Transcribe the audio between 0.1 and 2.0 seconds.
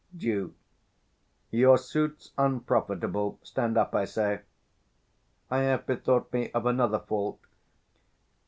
Duke. Your